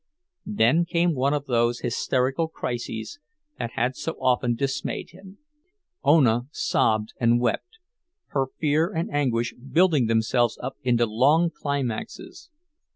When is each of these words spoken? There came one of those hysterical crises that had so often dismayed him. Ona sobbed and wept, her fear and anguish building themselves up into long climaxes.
There 0.47 0.83
came 0.83 1.13
one 1.13 1.35
of 1.35 1.45
those 1.45 1.81
hysterical 1.81 2.47
crises 2.47 3.19
that 3.59 3.73
had 3.73 3.95
so 3.95 4.13
often 4.13 4.55
dismayed 4.55 5.11
him. 5.11 5.37
Ona 6.03 6.47
sobbed 6.49 7.13
and 7.19 7.39
wept, 7.39 7.77
her 8.29 8.47
fear 8.59 8.91
and 8.91 9.11
anguish 9.13 9.53
building 9.53 10.07
themselves 10.07 10.57
up 10.59 10.77
into 10.81 11.05
long 11.05 11.51
climaxes. 11.55 12.49